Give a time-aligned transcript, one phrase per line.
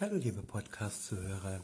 [0.00, 1.60] Hallo liebe Podcast-Zuhörer,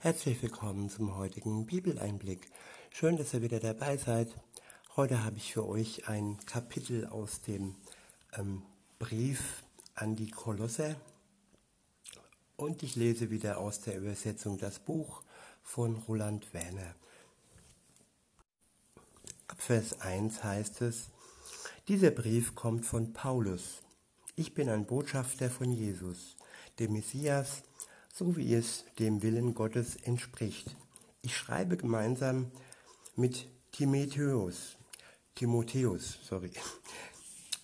[0.00, 2.46] herzlich willkommen zum heutigen Bibeleinblick.
[2.90, 4.28] Schön, dass ihr wieder dabei seid.
[4.96, 7.76] Heute habe ich für euch ein Kapitel aus dem
[8.34, 8.60] ähm,
[8.98, 9.62] Brief
[9.94, 10.94] an die Kolosser
[12.56, 15.22] und ich lese wieder aus der Übersetzung das Buch
[15.62, 16.94] von Roland Werner.
[19.48, 21.08] Ab Vers 1 heißt es,
[21.88, 23.80] dieser Brief kommt von Paulus.
[24.36, 26.36] Ich bin ein Botschafter von Jesus,
[26.78, 27.62] dem Messias,
[28.20, 30.76] so wie es dem Willen Gottes entspricht.
[31.22, 32.50] Ich schreibe gemeinsam
[33.16, 34.76] mit Timotheus,
[35.34, 36.50] Timotheus, sorry,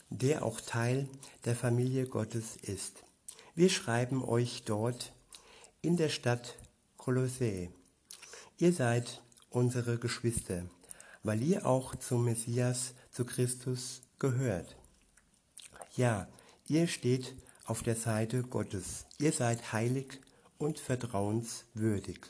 [0.09, 1.11] der auch Teil
[1.45, 3.05] der Familie Gottes ist.
[3.55, 5.12] Wir schreiben euch dort
[5.83, 6.56] in der Stadt
[6.97, 7.69] Kolossä.
[8.56, 10.64] Ihr seid unsere Geschwister,
[11.23, 14.75] weil ihr auch zum Messias, zu Christus gehört.
[15.97, 16.27] Ja,
[16.66, 17.34] ihr steht
[17.66, 19.05] auf der Seite Gottes.
[19.19, 20.19] Ihr seid heilig
[20.59, 22.20] und vertrauenswürdig.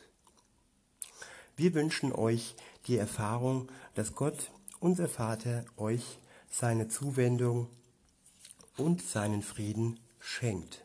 [1.57, 2.55] Wir wünschen euch
[2.87, 6.19] die Erfahrung, dass Gott, unser Vater, euch
[6.51, 7.69] seine Zuwendung
[8.77, 10.85] und seinen Frieden schenkt.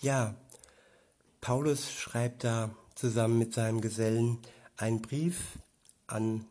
[0.00, 0.34] Ja,
[1.40, 4.38] Paulus schreibt da zusammen mit seinem Gesellen
[4.76, 5.58] einen Brief
[6.06, 6.44] an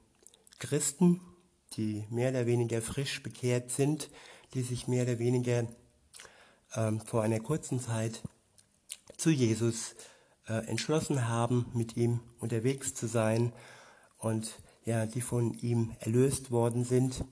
[0.59, 1.21] Christen,
[1.73, 4.09] die mehr oder weniger frisch bekehrt sind,
[4.53, 5.67] die sich mehr oder weniger
[6.75, 8.21] ähm, vor einer kurzen Zeit
[9.25, 9.95] zu Jesus
[10.47, 13.53] äh, entschlossen haben, mit ihm unterwegs zu sein
[14.19, 17.25] und ja, die von ihm erlöst worden sind.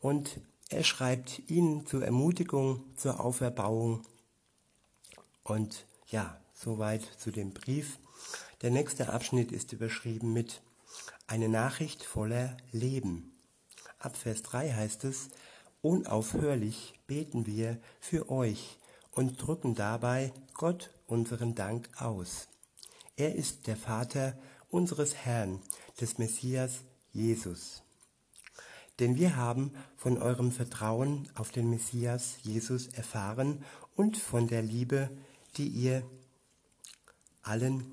[0.00, 4.02] Und er schreibt ihnen zur Ermutigung, zur Auferbauung.
[5.44, 8.00] Und ja, soweit zu dem Brief.
[8.62, 10.60] Der nächste Abschnitt ist überschrieben mit
[11.28, 13.32] eine Nachricht voller Leben.
[14.00, 15.28] Ab Vers 3 heißt es,
[15.82, 18.76] unaufhörlich beten wir für euch
[19.12, 22.48] und drücken dabei Gott unseren Dank aus.
[23.16, 24.36] Er ist der Vater
[24.70, 25.60] unseres Herrn,
[26.00, 26.80] des Messias
[27.12, 27.82] Jesus.
[28.98, 33.64] Denn wir haben von eurem Vertrauen auf den Messias Jesus erfahren
[33.94, 35.10] und von der Liebe,
[35.56, 36.02] die ihr
[37.42, 37.92] allen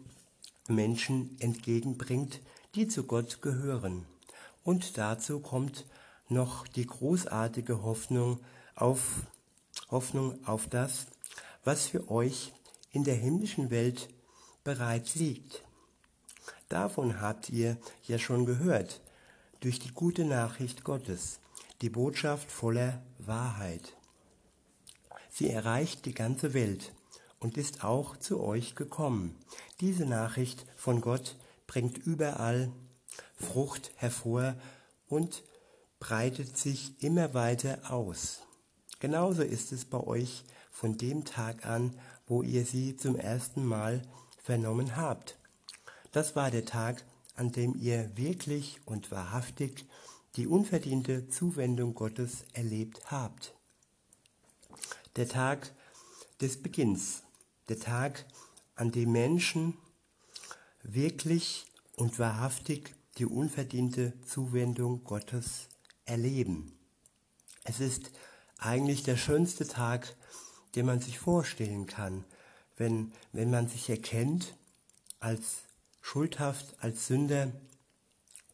[0.67, 2.41] Menschen entgegenbringt,
[2.75, 4.05] die zu Gott gehören.
[4.63, 5.85] Und dazu kommt
[6.29, 8.39] noch die großartige Hoffnung
[8.75, 9.01] auf
[9.89, 11.07] Hoffnung auf das,
[11.63, 12.53] was für euch
[12.91, 14.09] in der himmlischen Welt
[14.63, 15.63] bereits liegt.
[16.67, 19.01] Davon habt ihr ja schon gehört,
[19.59, 21.39] durch die gute Nachricht Gottes,
[21.81, 23.95] die Botschaft voller Wahrheit.
[25.29, 26.93] Sie erreicht die ganze Welt
[27.39, 29.35] und ist auch zu euch gekommen.
[29.79, 31.37] Diese Nachricht von Gott
[31.67, 32.71] bringt überall
[33.35, 34.55] Frucht hervor
[35.07, 35.43] und
[35.99, 38.41] breitet sich immer weiter aus.
[38.99, 40.43] Genauso ist es bei euch
[40.79, 41.93] von dem Tag an,
[42.25, 44.01] wo ihr sie zum ersten Mal
[44.41, 45.37] vernommen habt.
[46.13, 47.03] Das war der Tag,
[47.35, 49.85] an dem ihr wirklich und wahrhaftig
[50.37, 53.53] die unverdiente Zuwendung Gottes erlebt habt.
[55.17, 55.73] Der Tag
[56.39, 57.23] des Beginns,
[57.67, 58.25] der Tag,
[58.75, 59.77] an dem Menschen
[60.81, 61.65] wirklich
[61.97, 65.67] und wahrhaftig die unverdiente Zuwendung Gottes
[66.05, 66.71] erleben.
[67.65, 68.11] Es ist
[68.57, 70.15] eigentlich der schönste Tag,
[70.75, 72.23] den man sich vorstellen kann,
[72.77, 74.55] wenn, wenn man sich erkennt
[75.19, 75.63] als
[76.01, 77.51] schuldhaft, als Sünder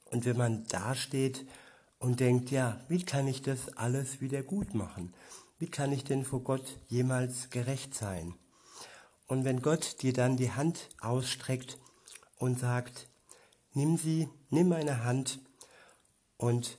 [0.05, 1.45] und wenn man dasteht
[1.99, 5.13] und denkt, ja, wie kann ich das alles wieder gut machen?
[5.57, 8.33] Wie kann ich denn vor Gott jemals gerecht sein?
[9.27, 11.77] Und wenn Gott dir dann die Hand ausstreckt
[12.37, 13.07] und sagt,
[13.73, 15.39] nimm sie, nimm meine Hand
[16.37, 16.77] und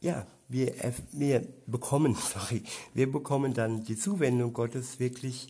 [0.00, 0.74] ja, wir,
[1.12, 2.62] wir bekommen, sorry,
[2.92, 5.48] wir bekommen dann die Zuwendung Gottes wirklich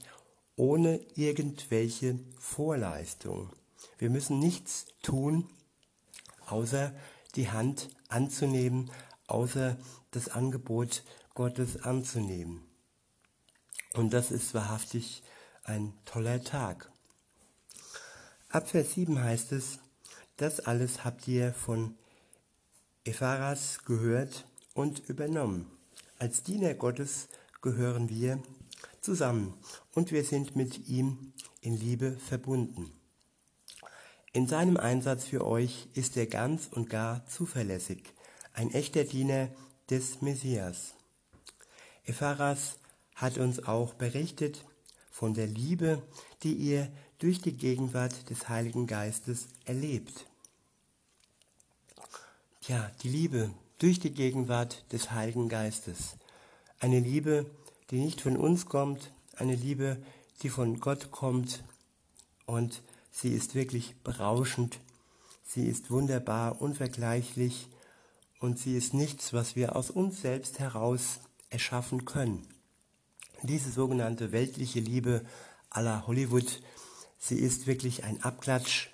[0.56, 3.50] ohne irgendwelche Vorleistung.
[3.98, 5.48] Wir müssen nichts tun,
[6.46, 6.92] außer
[7.34, 8.90] die Hand anzunehmen,
[9.26, 9.78] außer
[10.10, 11.02] das Angebot
[11.34, 12.62] Gottes anzunehmen.
[13.94, 15.22] Und das ist wahrhaftig
[15.64, 16.92] ein toller Tag.
[18.50, 19.78] Ab Vers 7 heißt es,
[20.36, 21.94] das alles habt ihr von
[23.04, 24.44] Epharas gehört
[24.74, 25.70] und übernommen.
[26.18, 27.28] Als Diener Gottes
[27.62, 28.42] gehören wir
[29.00, 29.54] zusammen
[29.94, 32.92] und wir sind mit ihm in Liebe verbunden.
[34.32, 38.04] In seinem Einsatz für euch ist er ganz und gar zuverlässig,
[38.52, 39.48] ein echter Diener
[39.88, 40.94] des Messias.
[42.04, 42.78] Epharas
[43.14, 44.64] hat uns auch berichtet
[45.10, 46.02] von der Liebe,
[46.42, 50.26] die ihr durch die Gegenwart des Heiligen Geistes erlebt.
[52.66, 56.16] Ja, die Liebe, durch die Gegenwart des Heiligen Geistes.
[56.78, 57.46] Eine Liebe,
[57.90, 59.96] die nicht von uns kommt, eine Liebe,
[60.42, 61.64] die von Gott kommt
[62.44, 64.78] und sie ist wirklich berauschend.
[65.46, 67.68] Sie ist wunderbar, unvergleichlich
[68.38, 72.46] und sie ist nichts, was wir aus uns selbst heraus erschaffen können.
[73.42, 75.24] Diese sogenannte weltliche Liebe
[75.70, 76.60] aller Hollywood,
[77.18, 78.90] sie ist wirklich ein Abklatsch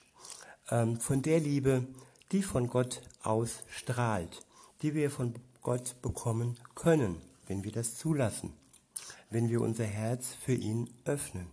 [0.70, 1.84] ähm, von der Liebe,
[2.30, 4.45] die von Gott ausstrahlt,
[4.82, 8.52] die wir von Gott bekommen können, wenn wir das zulassen,
[9.31, 11.46] wenn wir unser Herz für ihn öffnen.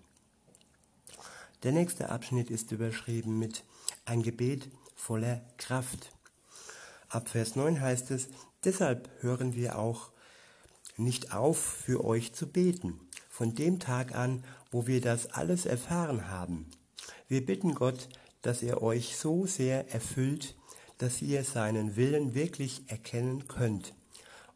[1.64, 3.64] Der nächste Abschnitt ist überschrieben mit
[4.06, 6.12] ein Gebet voller Kraft.
[7.10, 8.28] Ab Vers 9 heißt es,
[8.64, 10.12] deshalb hören wir auch
[10.98, 13.00] nicht auf, für euch zu beten,
[13.30, 16.70] von dem Tag an, wo wir das alles erfahren haben.
[17.28, 18.10] Wir bitten Gott,
[18.42, 20.56] dass er euch so sehr erfüllt,
[21.04, 23.94] dass ihr seinen Willen wirklich erkennen könnt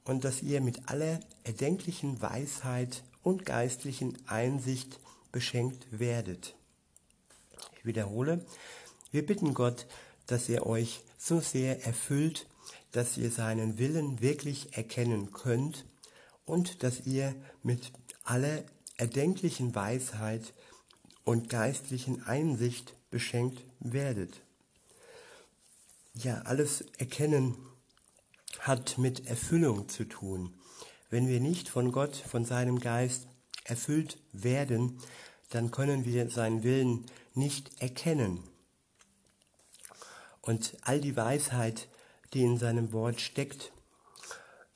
[0.05, 5.01] und dass ihr mit aller erdenklichen Weisheit und geistlichen Einsicht
[5.33, 6.55] beschenkt werdet.
[7.75, 8.45] Ich wiederhole,
[9.11, 9.87] wir bitten Gott,
[10.25, 12.47] dass er euch so sehr erfüllt,
[12.93, 15.83] dass ihr seinen Willen wirklich erkennen könnt
[16.45, 17.91] und dass ihr mit
[18.23, 18.63] aller
[18.95, 20.53] erdenklichen Weisheit
[21.25, 24.46] und geistlichen Einsicht beschenkt werdet.
[26.23, 27.55] Ja, alles Erkennen
[28.61, 30.51] hat mit Erfüllung zu tun.
[31.11, 33.27] Wenn wir nicht von Gott, von seinem Geist
[33.65, 34.99] erfüllt werden,
[35.51, 37.05] dann können wir seinen Willen
[37.35, 38.41] nicht erkennen.
[40.41, 41.87] Und all die Weisheit,
[42.33, 43.71] die in seinem Wort steckt,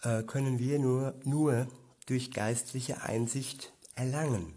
[0.03, 1.67] äh, können wir nur, nur
[2.05, 4.53] durch geistliche Einsicht erlangen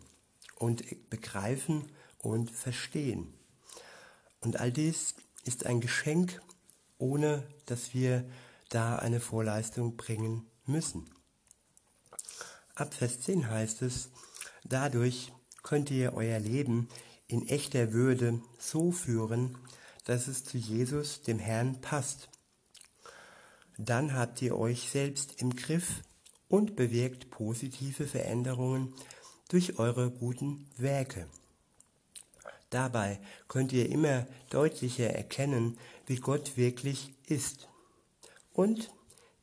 [0.57, 3.33] und begreifen und verstehen.
[4.41, 5.15] Und all dies
[5.45, 6.43] ist ein Geschenk,
[6.99, 8.29] ohne dass wir
[8.69, 11.11] da eine Vorleistung bringen müssen.
[12.75, 14.11] Ab Vers 10 heißt es,
[14.64, 15.32] dadurch
[15.62, 16.88] könnt ihr euer Leben
[17.29, 19.56] in echter Würde so führen,
[20.05, 22.29] dass es zu Jesus, dem Herrn, passt.
[23.79, 26.02] Dann habt ihr euch selbst im Griff
[26.49, 28.94] und bewirkt positive Veränderungen
[29.49, 31.26] durch eure guten Werke.
[32.75, 37.69] Dabei könnt ihr immer deutlicher erkennen, wie Gott wirklich ist.
[38.53, 38.93] Und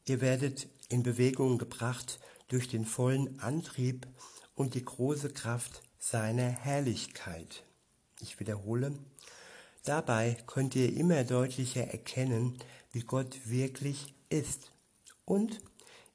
[0.06, 2.19] ihr werdet in Bewegung gebracht
[2.50, 4.06] durch den vollen Antrieb
[4.54, 7.63] und die große Kraft seiner Herrlichkeit.
[8.19, 9.00] Ich wiederhole,
[9.86, 12.57] dabei könnt ihr immer deutlicher erkennen,
[12.92, 14.74] wie Gott wirklich ist.
[15.24, 15.62] Und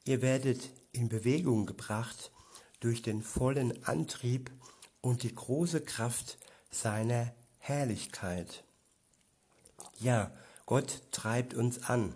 [0.04, 2.30] ihr werdet in Bewegung gebracht
[2.80, 4.50] durch den vollen Antrieb
[5.00, 6.36] und die große Kraft
[6.80, 8.64] seiner Herrlichkeit.
[9.98, 10.30] Ja,
[10.66, 12.14] Gott treibt uns an.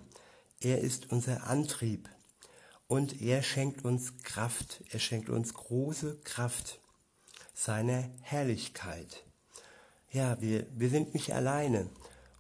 [0.61, 2.09] Er ist unser Antrieb
[2.87, 4.85] und er schenkt uns Kraft.
[4.91, 6.81] Er schenkt uns große Kraft
[7.55, 9.25] seiner Herrlichkeit.
[10.11, 11.89] Ja, wir, wir sind nicht alleine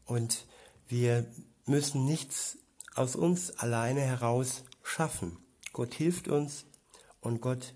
[0.05, 0.47] und
[0.89, 1.25] wir
[1.67, 2.59] müssen nichts
[2.95, 5.39] aus uns alleine heraus schaffen.
[5.73, 6.65] Gott hilft uns
[7.21, 7.75] und Gott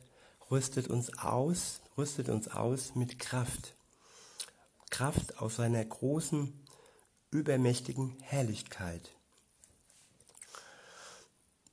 [0.50, 3.74] rüstet uns aus, rüstet uns aus mit Kraft.
[4.94, 6.52] Kraft aus seiner großen,
[7.32, 9.10] übermächtigen Herrlichkeit.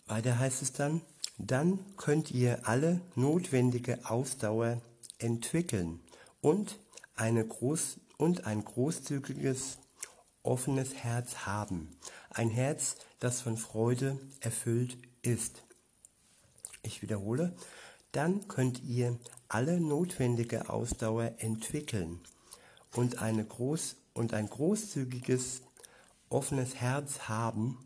[0.07, 1.01] Weiter heißt es dann,
[1.37, 4.81] dann könnt ihr alle notwendige Ausdauer
[5.19, 5.99] entwickeln
[6.41, 6.79] und,
[7.15, 9.77] eine groß, und ein großzügiges,
[10.41, 11.95] offenes Herz haben.
[12.31, 15.61] Ein Herz, das von Freude erfüllt ist.
[16.81, 17.55] Ich wiederhole,
[18.13, 22.19] dann könnt ihr alle notwendige Ausdauer entwickeln
[22.95, 25.61] und, eine groß, und ein großzügiges,
[26.29, 27.77] offenes Herz haben,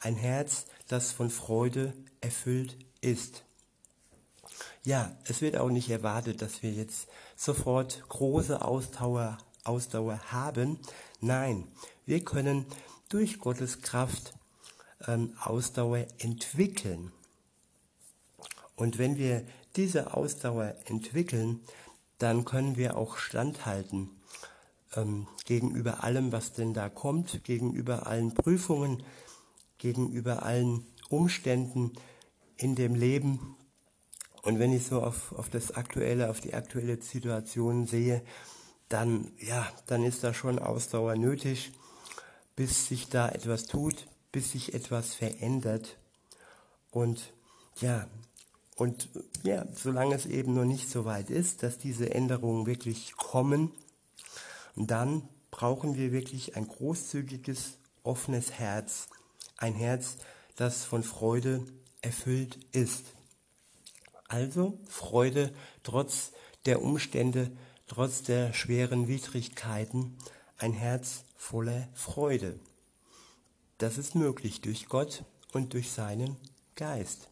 [0.00, 3.44] ein Herz, das von Freude erfüllt ist.
[4.84, 10.78] Ja, es wird auch nicht erwartet, dass wir jetzt sofort große Ausdauer, Ausdauer haben.
[11.20, 11.68] Nein,
[12.06, 12.66] wir können
[13.08, 14.34] durch Gottes Kraft
[15.06, 17.12] ähm, Ausdauer entwickeln.
[18.76, 19.44] Und wenn wir
[19.76, 21.60] diese Ausdauer entwickeln,
[22.18, 24.17] dann können wir auch standhalten
[24.96, 29.02] ähm, gegenüber allem, was denn da kommt, gegenüber allen Prüfungen,
[29.78, 31.92] gegenüber allen Umständen
[32.56, 33.56] in dem Leben.
[34.42, 38.22] Und wenn ich so auf, auf das aktuelle, auf die aktuelle Situation sehe,
[38.88, 41.72] dann, ja, dann ist da schon Ausdauer nötig,
[42.56, 45.98] bis sich da etwas tut, bis sich etwas verändert.
[46.90, 47.32] Und
[47.80, 48.08] ja,
[48.76, 49.08] und
[49.42, 53.72] ja, solange es eben noch nicht so weit ist, dass diese Änderungen wirklich kommen,
[54.86, 59.08] dann brauchen wir wirklich ein großzügiges, offenes Herz.
[59.56, 60.18] Ein Herz,
[60.56, 61.64] das von Freude
[62.00, 63.04] erfüllt ist.
[64.28, 66.32] Also Freude trotz
[66.66, 67.50] der Umstände,
[67.86, 70.16] trotz der schweren Widrigkeiten
[70.58, 72.58] ein Herz voller Freude.
[73.78, 76.36] Das ist möglich durch Gott und durch seinen
[76.74, 77.28] Geist.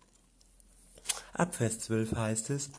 [1.32, 2.70] Ab Vers 12 heißt es,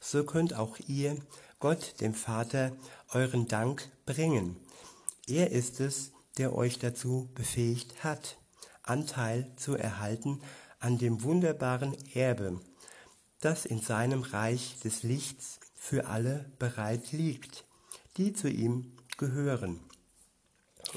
[0.00, 1.18] so könnt auch ihr
[1.58, 2.72] Gott, dem Vater,
[3.12, 4.56] euren Dank bringen.
[5.26, 8.36] Er ist es, der euch dazu befähigt hat,
[8.82, 10.40] Anteil zu erhalten
[10.78, 12.60] an dem wunderbaren Erbe,
[13.40, 17.64] das in seinem Reich des Lichts für alle bereit liegt,
[18.16, 19.80] die zu ihm gehören.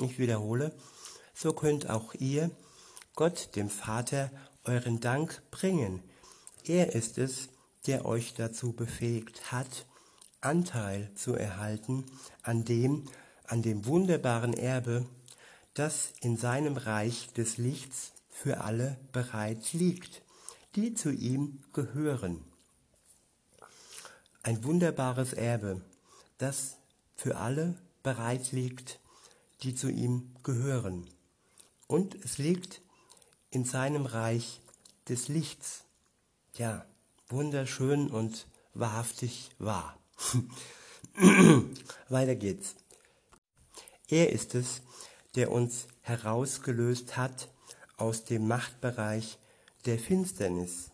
[0.01, 0.73] Ich wiederhole,
[1.33, 2.51] so könnt auch ihr
[3.15, 4.31] Gott, dem Vater,
[4.63, 6.01] euren Dank bringen.
[6.63, 7.49] Er ist es,
[7.87, 9.85] der euch dazu befähigt hat,
[10.41, 12.05] Anteil zu erhalten
[12.43, 13.05] an dem,
[13.48, 15.05] an dem wunderbaren Erbe,
[15.74, 20.22] das in seinem Reich des Lichts für alle bereit liegt,
[20.75, 22.43] die zu ihm gehören.
[24.43, 25.81] Ein wunderbares Erbe,
[26.38, 26.77] das
[27.15, 29.00] für alle bereit liegt,
[29.62, 31.05] die zu ihm gehören.
[31.88, 32.81] Und es liegt
[33.51, 34.62] in seinem Reich
[35.10, 35.84] des Lichts.
[36.53, 36.86] Ja,
[37.27, 39.98] wunderschön und wahrhaftig wahr.
[42.09, 42.75] Weiter geht's.
[44.07, 44.81] Er ist es,
[45.35, 47.49] der uns herausgelöst hat
[47.97, 49.38] aus dem Machtbereich
[49.85, 50.91] der Finsternis.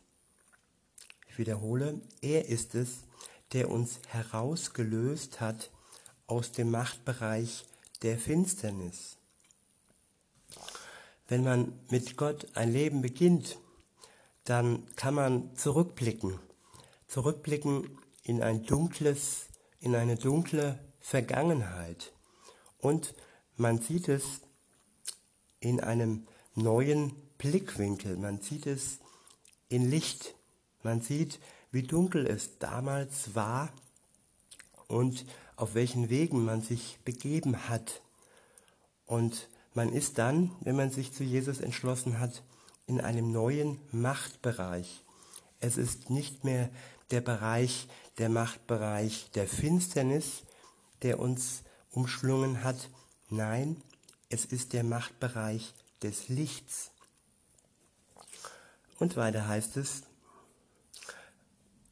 [1.28, 3.04] Ich wiederhole, er ist es,
[3.54, 5.72] der uns herausgelöst hat
[6.28, 7.66] aus dem Machtbereich
[8.02, 9.18] der Finsternis.
[11.28, 13.58] Wenn man mit Gott ein Leben beginnt,
[14.44, 16.40] dann kann man zurückblicken,
[17.08, 19.46] zurückblicken in ein dunkles,
[19.80, 22.12] in eine dunkle Vergangenheit.
[22.80, 23.14] Und
[23.56, 24.42] man sieht es
[25.60, 29.00] in einem neuen Blickwinkel, man sieht es
[29.70, 30.36] in Licht,
[30.82, 31.40] man sieht,
[31.72, 33.72] wie dunkel es damals war
[34.88, 38.02] und auf welchen Wegen man sich begeben hat.
[39.06, 42.44] Und man ist dann, wenn man sich zu Jesus entschlossen hat,
[42.88, 45.04] in einem neuen Machtbereich.
[45.60, 46.70] Es ist nicht mehr
[47.12, 50.44] der Bereich, der Machtbereich der Finsternis,
[51.02, 52.90] der uns umschlungen hat.
[53.30, 53.82] Nein,
[54.30, 56.92] es ist der Machtbereich des Lichts.
[58.98, 60.04] Und weiter heißt es,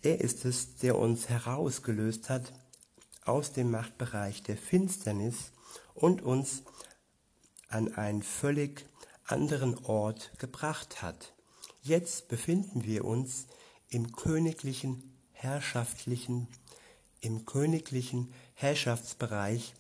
[0.01, 2.51] er ist es, der uns herausgelöst hat
[3.25, 5.51] aus dem Machtbereich der Finsternis
[5.93, 6.63] und uns
[7.70, 8.86] an einen völlig
[9.25, 11.34] anderen Ort gebracht hat.
[11.82, 13.48] Jetzt befinden wir uns
[13.94, 16.48] im königlichen, herrschaftlichen,
[17.22, 19.74] im königlichen Herrschaftsbereich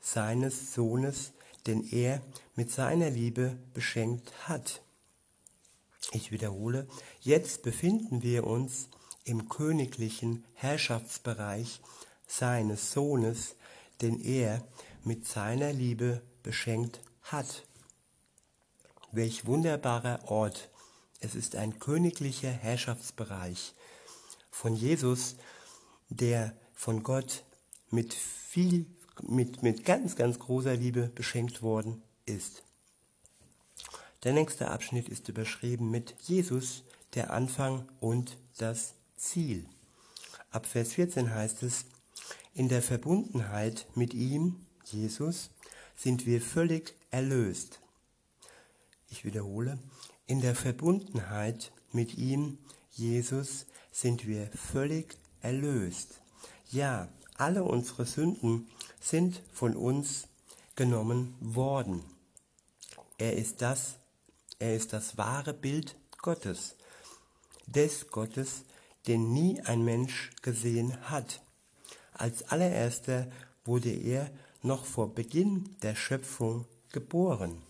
[0.00, 1.32] seines Sohnes,
[1.66, 2.22] den er
[2.54, 4.82] mit seiner Liebe beschenkt hat.
[6.12, 6.86] Ich wiederhole,
[7.20, 8.88] jetzt befinden wir uns
[9.24, 11.80] im königlichen Herrschaftsbereich
[12.28, 13.56] seines Sohnes,
[14.00, 14.62] den er
[15.02, 17.66] mit seiner Liebe beschenkt hat.
[19.10, 20.70] Welch wunderbarer Ort.
[21.20, 23.74] Es ist ein königlicher Herrschaftsbereich
[24.50, 25.36] von Jesus,
[26.08, 27.44] der von Gott
[27.90, 28.86] mit viel,
[29.22, 32.62] mit, mit ganz, ganz großer Liebe beschenkt worden ist.
[34.24, 39.68] Der nächste Abschnitt ist überschrieben mit Jesus, der Anfang und das Ziel.
[40.50, 41.86] Ab Vers 14 heißt es,
[42.54, 45.50] in der Verbundenheit mit ihm, Jesus,
[45.94, 47.80] sind wir völlig erlöst.
[49.10, 49.78] Ich wiederhole,
[50.26, 52.58] in der Verbundenheit mit ihm,
[52.90, 56.20] Jesus, sind wir völlig erlöst.
[56.70, 58.68] Ja, alle unsere Sünden
[59.00, 60.28] sind von uns
[60.74, 62.02] genommen worden.
[63.18, 63.96] Er ist das,
[64.58, 66.76] er ist das wahre Bild Gottes,
[67.66, 68.64] des Gottes,
[69.06, 71.40] den nie ein Mensch gesehen hat.
[72.12, 73.30] Als allererster
[73.64, 74.30] wurde er
[74.62, 77.62] noch vor Beginn der Schöpfung geboren.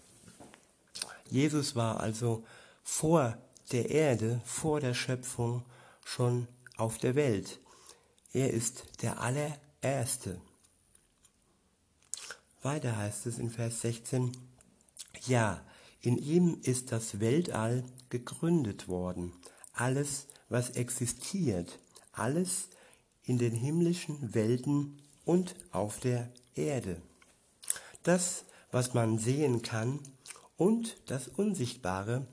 [1.30, 2.44] Jesus war also
[2.82, 3.36] vor
[3.72, 5.64] der Erde, vor der Schöpfung
[6.04, 7.60] schon auf der Welt.
[8.32, 10.40] Er ist der allererste.
[12.62, 14.36] Weiter heißt es in Vers 16,
[15.26, 15.64] ja,
[16.00, 19.32] in ihm ist das Weltall gegründet worden,
[19.72, 21.78] alles, was existiert,
[22.12, 22.68] alles
[23.24, 27.02] in den himmlischen Welten und auf der Erde.
[28.02, 30.00] Das, was man sehen kann
[30.56, 32.26] und das Unsichtbare,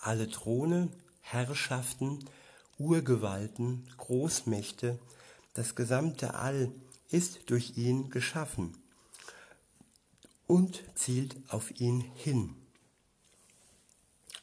[0.00, 0.90] alle Throne,
[1.20, 2.24] Herrschaften,
[2.78, 4.98] Urgewalten, Großmächte,
[5.54, 6.70] das gesamte All
[7.10, 8.76] ist durch ihn geschaffen
[10.46, 12.54] und zielt auf ihn hin.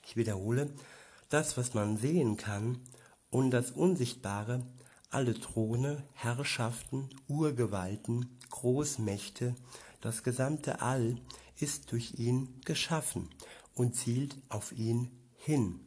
[0.05, 0.73] Ich wiederhole,
[1.29, 2.79] das, was man sehen kann
[3.29, 4.65] und das Unsichtbare,
[5.09, 9.55] alle Throne, Herrschaften, Urgewalten, Großmächte,
[9.99, 11.17] das gesamte All
[11.61, 13.29] ist durch ihn geschaffen
[13.75, 15.79] und zielt auf ihn hin.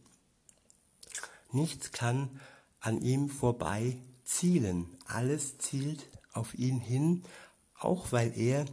[1.52, 2.40] Nichts kann
[2.80, 4.86] an ihm vorbei zielen.
[5.06, 7.22] Alles zielt auf ihn hin,
[7.78, 8.64] auch weil er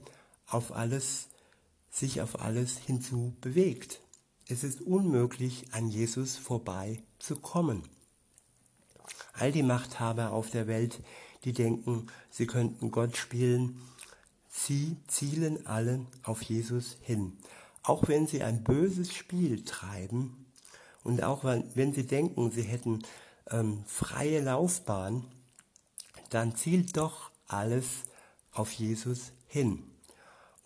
[0.47, 1.27] auf alles,
[1.89, 4.01] sich auf alles hinzu bewegt.
[4.47, 7.83] Es ist unmöglich, an Jesus vorbei zu kommen.
[9.33, 11.01] All die Machthaber auf der Welt,
[11.43, 13.79] die denken, sie könnten Gott spielen,
[14.51, 17.37] sie zielen alle auf Jesus hin.
[17.83, 20.45] Auch wenn sie ein böses Spiel treiben
[21.03, 23.01] und auch wenn sie denken, sie hätten
[23.49, 25.25] ähm, freie Laufbahn,
[26.29, 28.03] dann zielt doch alles
[28.51, 29.83] auf Jesus hin.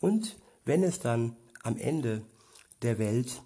[0.02, 2.24] Und wenn es dann am Ende
[2.82, 3.42] der Welt,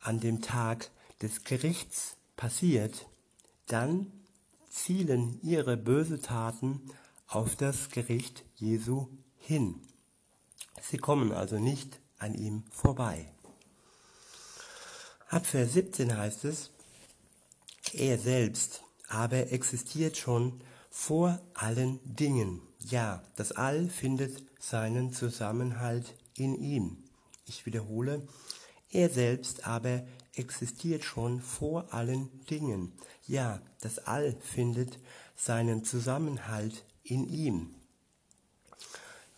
[0.00, 0.90] an dem Tag
[1.22, 3.06] des Gerichts passiert,
[3.66, 4.12] dann
[4.70, 6.80] zielen ihre böse Taten
[7.26, 9.08] auf das Gericht Jesu
[9.48, 9.80] hin.
[10.82, 13.32] Sie kommen also nicht an ihm vorbei.
[15.30, 16.70] Ab Vers 17 heißt es,
[17.94, 22.60] er selbst aber existiert schon vor allen Dingen.
[22.80, 26.98] Ja, das All findet seinen Zusammenhalt in ihm.
[27.46, 28.28] Ich wiederhole,
[28.90, 32.92] er selbst aber existiert schon vor allen Dingen.
[33.26, 34.98] Ja, das All findet
[35.36, 37.77] seinen Zusammenhalt in ihm.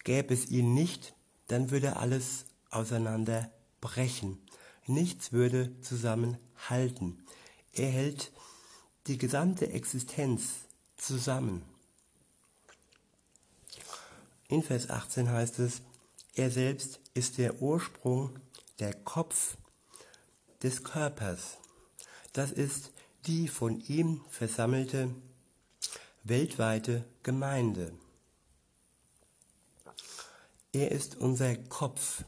[0.05, 1.15] Gäbe es ihn nicht,
[1.49, 4.39] dann würde alles auseinanderbrechen.
[4.87, 7.25] Nichts würde zusammenhalten.
[7.73, 8.33] Er hält
[9.07, 10.67] die gesamte Existenz
[10.97, 11.63] zusammen.
[14.49, 15.83] In Vers 18 heißt es,
[16.35, 18.39] er selbst ist der Ursprung,
[18.79, 19.57] der Kopf
[20.63, 21.59] des Körpers.
[22.33, 22.93] Das ist
[23.27, 25.15] die von ihm versammelte
[26.25, 27.93] weltweite Gemeinde.
[30.73, 32.25] Er ist unser Kopf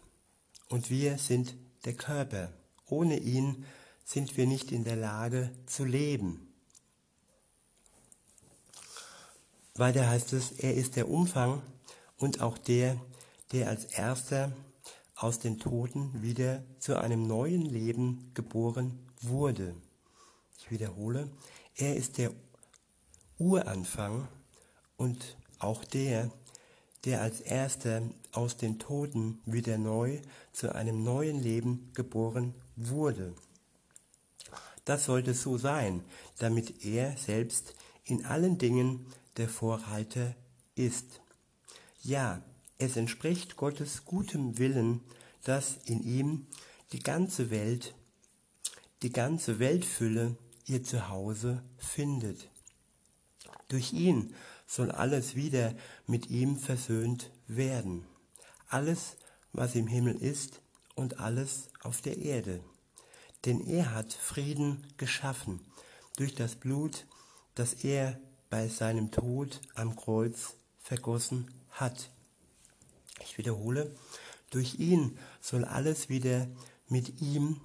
[0.68, 2.52] und wir sind der Körper.
[2.86, 3.64] Ohne ihn
[4.04, 6.52] sind wir nicht in der Lage zu leben.
[9.74, 11.62] Weiter heißt es, er ist der Umfang
[12.18, 13.00] und auch der,
[13.52, 14.52] der als erster
[15.14, 19.76] aus den Toten wieder zu einem neuen Leben geboren wurde.
[20.58, 21.30] Ich wiederhole,
[21.76, 22.32] er ist der
[23.38, 24.26] Uranfang
[24.96, 26.30] und auch der,
[27.04, 30.20] der als erster aus den Toten wieder neu
[30.52, 33.34] zu einem neuen Leben geboren wurde.
[34.84, 36.02] Das sollte so sein,
[36.38, 40.34] damit er selbst in allen Dingen der Vorreiter
[40.74, 41.20] ist.
[42.02, 42.42] Ja,
[42.78, 45.00] es entspricht Gottes gutem Willen,
[45.44, 46.46] dass in ihm
[46.92, 47.94] die ganze Welt,
[49.02, 50.36] die ganze Weltfülle
[50.66, 52.48] ihr Zuhause findet.
[53.68, 54.34] Durch ihn
[54.72, 55.74] soll alles wieder
[56.06, 58.06] mit ihm versöhnt werden.
[58.68, 59.18] Alles,
[59.52, 60.62] was im Himmel ist
[60.94, 62.64] und alles auf der Erde.
[63.44, 65.60] Denn er hat Frieden geschaffen
[66.16, 67.04] durch das Blut,
[67.54, 72.08] das er bei seinem Tod am Kreuz vergossen hat.
[73.20, 73.94] Ich wiederhole,
[74.48, 76.48] durch ihn soll alles wieder
[76.88, 77.60] mit ihm,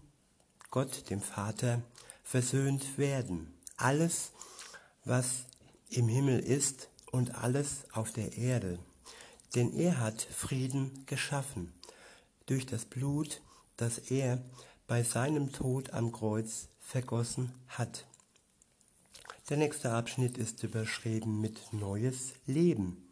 [0.72, 1.82] Gott dem Vater,
[2.26, 3.58] versöhnt werden.
[3.78, 4.34] Alles,
[5.06, 5.46] was
[5.90, 8.80] im Himmel ist und alles auf der Erde.
[9.56, 11.74] Denn er hat Frieden geschaffen
[12.46, 13.42] durch das Blut,
[13.76, 14.42] das er
[14.88, 18.06] bei seinem Tod am Kreuz vergossen hat.
[19.50, 23.08] Der nächste Abschnitt ist überschrieben mit Neues Leben.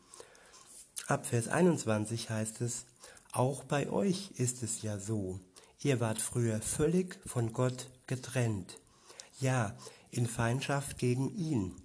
[1.07, 2.85] Ab Vers 21 heißt es,
[3.31, 5.39] auch bei euch ist es ja so.
[5.81, 8.79] Ihr wart früher völlig von Gott getrennt.
[9.39, 9.77] Ja,
[10.09, 11.75] in Feindschaft gegen ihn,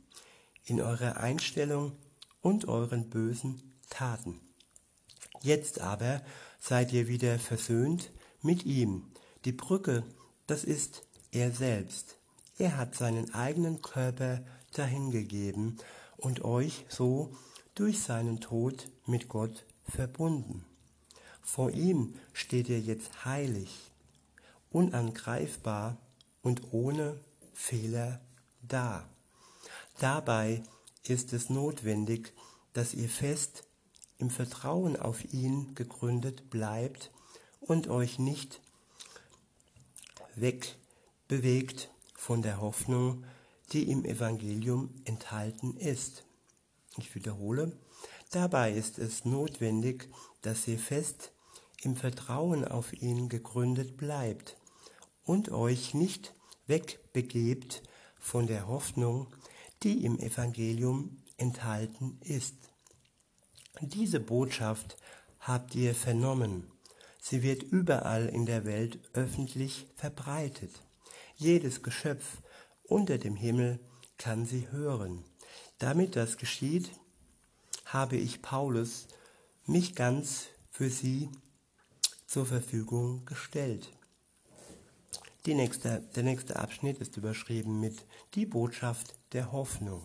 [0.64, 1.92] in eurer Einstellung
[2.40, 4.40] und euren bösen Taten.
[5.42, 6.22] Jetzt aber
[6.58, 8.10] seid ihr wieder versöhnt
[8.42, 9.10] mit ihm.
[9.44, 10.04] Die Brücke,
[10.46, 12.18] das ist er selbst.
[12.58, 14.42] Er hat seinen eigenen Körper
[14.74, 15.78] dahingegeben
[16.18, 17.34] und euch so
[17.74, 20.64] durch seinen Tod mit Gott verbunden.
[21.42, 23.90] Vor ihm steht ihr jetzt heilig,
[24.70, 25.96] unangreifbar
[26.42, 27.18] und ohne
[27.54, 28.20] Fehler
[28.62, 29.09] da.
[30.00, 30.62] Dabei
[31.06, 32.32] ist es notwendig,
[32.72, 33.64] dass ihr fest
[34.16, 37.10] im Vertrauen auf ihn gegründet bleibt
[37.60, 38.62] und euch nicht
[40.36, 43.26] wegbewegt von der Hoffnung,
[43.72, 46.24] die im Evangelium enthalten ist.
[46.96, 47.78] Ich wiederhole,
[48.30, 50.08] dabei ist es notwendig,
[50.40, 51.32] dass ihr fest
[51.82, 54.56] im Vertrauen auf ihn gegründet bleibt
[55.24, 56.32] und euch nicht
[56.66, 57.82] wegbegebt
[58.18, 59.26] von der Hoffnung,
[59.82, 62.54] die im Evangelium enthalten ist.
[63.80, 64.96] Diese Botschaft
[65.40, 66.70] habt ihr vernommen.
[67.20, 70.72] Sie wird überall in der Welt öffentlich verbreitet.
[71.36, 72.42] Jedes Geschöpf
[72.82, 73.80] unter dem Himmel
[74.18, 75.24] kann sie hören.
[75.78, 76.90] Damit das geschieht,
[77.86, 79.08] habe ich Paulus
[79.66, 81.30] mich ganz für sie
[82.26, 83.90] zur Verfügung gestellt.
[85.46, 90.02] Nächste, der nächste Abschnitt ist überschrieben mit Die Botschaft der Hoffnung.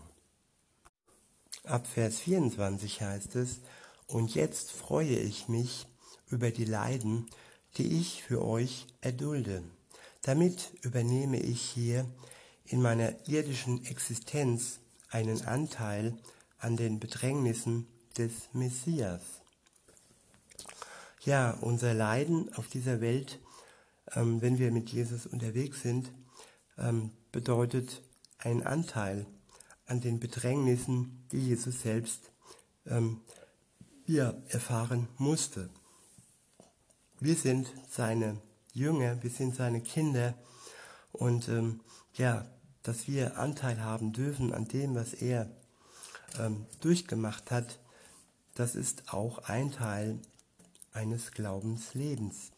[1.63, 3.61] Ab Vers 24 heißt es,
[4.07, 5.87] Und jetzt freue ich mich
[6.29, 7.27] über die Leiden,
[7.77, 9.63] die ich für euch erdulde.
[10.21, 12.05] Damit übernehme ich hier
[12.65, 16.17] in meiner irdischen Existenz einen Anteil
[16.59, 19.21] an den Bedrängnissen des Messias.
[21.23, 23.39] Ja, unser Leiden auf dieser Welt,
[24.13, 26.11] ähm, wenn wir mit Jesus unterwegs sind,
[26.77, 28.01] ähm, bedeutet
[28.45, 29.25] ein Anteil
[29.87, 32.31] an den Bedrängnissen, die Jesus selbst
[32.85, 33.21] ähm,
[34.05, 35.69] ja, erfahren musste.
[37.19, 38.39] Wir sind seine
[38.71, 40.35] Jünger, wir sind seine Kinder
[41.11, 41.81] und ähm,
[42.13, 42.45] ja,
[42.83, 45.49] dass wir Anteil haben dürfen an dem, was er
[46.39, 47.79] ähm, durchgemacht hat,
[48.53, 50.19] das ist auch ein Teil
[50.93, 52.51] eines Glaubenslebens.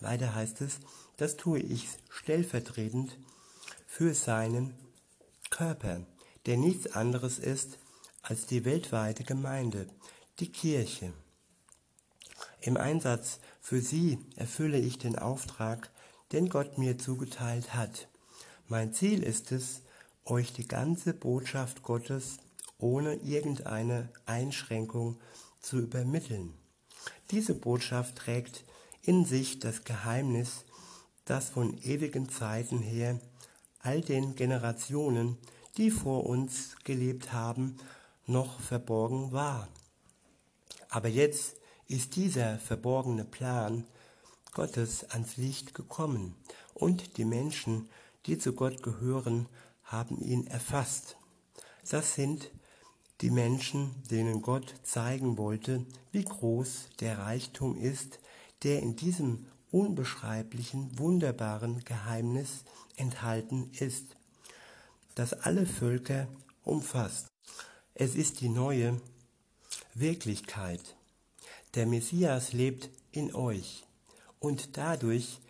[0.00, 0.80] Weiter heißt es,
[1.18, 3.18] das tue ich stellvertretend
[3.96, 4.74] für seinen
[5.48, 6.02] Körper,
[6.44, 7.78] der nichts anderes ist
[8.20, 9.86] als die weltweite Gemeinde,
[10.38, 11.14] die Kirche.
[12.60, 15.90] Im Einsatz für sie erfülle ich den Auftrag,
[16.32, 18.08] den Gott mir zugeteilt hat.
[18.68, 19.80] Mein Ziel ist es,
[20.26, 22.36] euch die ganze Botschaft Gottes
[22.76, 25.18] ohne irgendeine Einschränkung
[25.62, 26.52] zu übermitteln.
[27.30, 28.62] Diese Botschaft trägt
[29.00, 30.66] in sich das Geheimnis,
[31.24, 33.18] das von ewigen Zeiten her
[33.86, 35.38] all den Generationen,
[35.76, 37.76] die vor uns gelebt haben,
[38.26, 39.68] noch verborgen war.
[40.88, 43.84] Aber jetzt ist dieser verborgene Plan
[44.52, 46.34] Gottes ans Licht gekommen
[46.74, 47.88] und die Menschen,
[48.26, 49.46] die zu Gott gehören,
[49.84, 51.16] haben ihn erfasst.
[51.88, 52.50] Das sind
[53.20, 58.18] die Menschen, denen Gott zeigen wollte, wie groß der Reichtum ist,
[58.64, 62.64] der in diesem unbeschreiblichen, wunderbaren Geheimnis
[62.96, 64.16] enthalten ist,
[65.14, 66.28] das alle Völker
[66.62, 67.26] umfasst.
[67.94, 69.00] Es ist die neue
[69.94, 70.96] Wirklichkeit.
[71.74, 73.84] Der Messias lebt in euch
[74.38, 75.40] und dadurch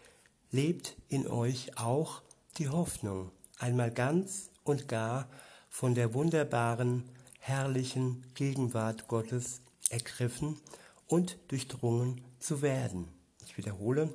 [0.50, 2.22] lebt in euch auch
[2.58, 5.28] die Hoffnung, einmal ganz und gar
[5.68, 7.04] von der wunderbaren,
[7.38, 10.58] herrlichen Gegenwart Gottes ergriffen
[11.06, 13.15] und durchdrungen zu werden.
[13.46, 14.12] Ich wiederhole,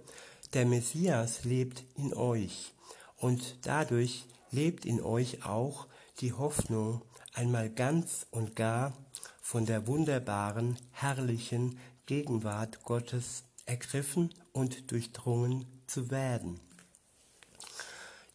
[0.54, 2.74] der Messias lebt in euch
[3.18, 5.88] und dadurch lebt in euch auch
[6.20, 7.02] die Hoffnung,
[7.34, 8.94] einmal ganz und gar
[9.42, 16.60] von der wunderbaren, herrlichen Gegenwart Gottes ergriffen und durchdrungen zu werden.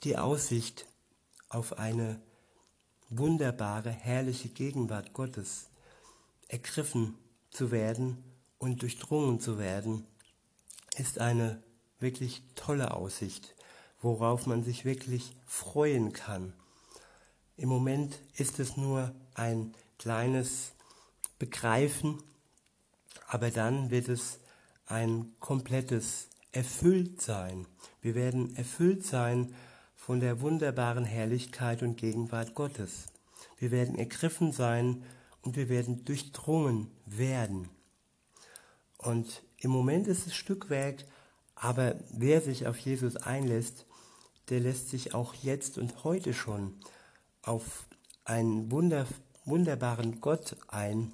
[0.02, 0.86] Die Aussicht
[1.50, 2.20] auf eine
[3.10, 5.68] wunderbare, herrliche Gegenwart Gottes
[6.48, 7.18] ergriffen
[7.50, 8.24] zu werden
[8.58, 10.06] und durchdrungen zu werden,
[10.98, 11.62] ist eine
[11.98, 13.54] wirklich tolle Aussicht,
[14.00, 16.52] worauf man sich wirklich freuen kann.
[17.56, 20.72] Im Moment ist es nur ein kleines
[21.38, 22.22] Begreifen,
[23.26, 24.38] aber dann wird es
[24.86, 27.66] ein komplettes Erfülltsein.
[28.00, 29.54] Wir werden erfüllt sein
[29.94, 33.06] von der wunderbaren Herrlichkeit und Gegenwart Gottes.
[33.58, 35.02] Wir werden ergriffen sein
[35.42, 37.68] und wir werden durchdrungen werden.
[38.98, 41.04] Und im Moment ist es Stückwerk,
[41.56, 43.84] aber wer sich auf Jesus einlässt,
[44.48, 46.78] der lässt sich auch jetzt und heute schon
[47.42, 47.88] auf
[48.24, 49.08] einen wunder,
[49.44, 51.12] wunderbaren Gott ein,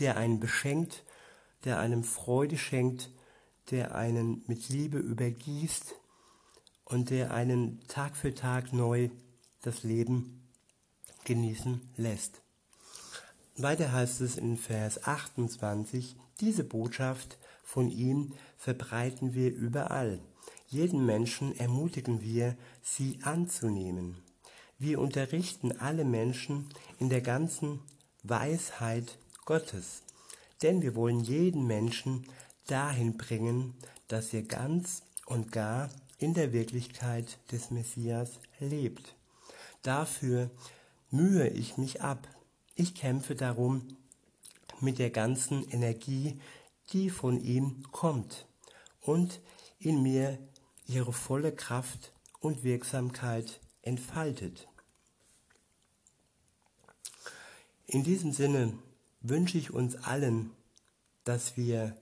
[0.00, 1.04] der einen beschenkt,
[1.62, 3.10] der einem Freude schenkt,
[3.70, 5.94] der einen mit Liebe übergießt
[6.84, 9.08] und der einen Tag für Tag neu
[9.60, 10.48] das Leben
[11.22, 12.42] genießen lässt.
[13.56, 17.38] Weiter heißt es in Vers 28, diese Botschaft
[17.72, 20.20] von ihm verbreiten wir überall.
[20.68, 24.22] Jeden Menschen ermutigen wir, sie anzunehmen.
[24.78, 27.80] Wir unterrichten alle Menschen in der ganzen
[28.24, 30.02] Weisheit Gottes,
[30.60, 32.26] denn wir wollen jeden Menschen
[32.66, 33.72] dahin bringen,
[34.06, 39.16] dass er ganz und gar in der Wirklichkeit des Messias lebt.
[39.80, 40.50] Dafür
[41.10, 42.28] mühe ich mich ab.
[42.74, 43.96] Ich kämpfe darum
[44.80, 46.38] mit der ganzen Energie,
[46.90, 48.46] die von ihm kommt
[49.00, 49.40] und
[49.78, 50.38] in mir
[50.86, 54.68] ihre volle Kraft und Wirksamkeit entfaltet.
[57.86, 58.78] In diesem Sinne
[59.20, 60.50] wünsche ich uns allen,
[61.24, 61.96] dass wir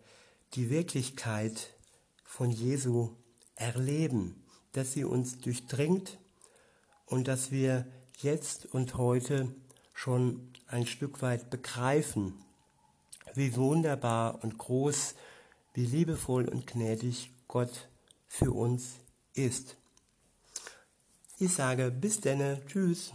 [0.54, 1.74] die Wirklichkeit
[2.24, 3.16] von Jesu
[3.54, 6.18] erleben, dass sie uns durchdringt
[7.06, 7.86] und dass wir
[8.18, 9.54] jetzt und heute
[9.92, 12.34] schon ein Stück weit begreifen,
[13.34, 15.14] wie wunderbar und groß,
[15.74, 17.88] wie liebevoll und gnädig Gott
[18.28, 18.96] für uns
[19.34, 19.76] ist.
[21.38, 23.12] Ich sage bis denne, tschüss.